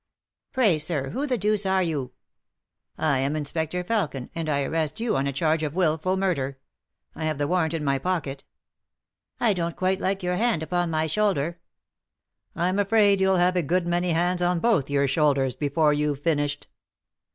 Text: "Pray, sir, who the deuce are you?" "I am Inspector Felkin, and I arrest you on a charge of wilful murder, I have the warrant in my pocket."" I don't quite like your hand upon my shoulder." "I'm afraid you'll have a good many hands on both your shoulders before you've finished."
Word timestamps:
"Pray, 0.51 0.79
sir, 0.79 1.11
who 1.11 1.27
the 1.27 1.37
deuce 1.37 1.63
are 1.63 1.83
you?" 1.83 2.11
"I 2.97 3.19
am 3.19 3.35
Inspector 3.35 3.83
Felkin, 3.83 4.31
and 4.33 4.49
I 4.49 4.63
arrest 4.63 4.99
you 4.99 5.15
on 5.15 5.27
a 5.27 5.31
charge 5.31 5.61
of 5.61 5.75
wilful 5.75 6.17
murder, 6.17 6.57
I 7.13 7.25
have 7.25 7.37
the 7.37 7.47
warrant 7.47 7.75
in 7.75 7.83
my 7.83 7.99
pocket."" 7.99 8.43
I 9.39 9.53
don't 9.53 9.75
quite 9.75 9.99
like 9.99 10.23
your 10.23 10.37
hand 10.37 10.63
upon 10.63 10.89
my 10.89 11.05
shoulder." 11.05 11.59
"I'm 12.55 12.79
afraid 12.79 13.21
you'll 13.21 13.37
have 13.37 13.55
a 13.55 13.61
good 13.61 13.85
many 13.85 14.09
hands 14.09 14.41
on 14.41 14.59
both 14.59 14.89
your 14.89 15.07
shoulders 15.07 15.53
before 15.53 15.93
you've 15.93 16.23
finished." 16.23 16.65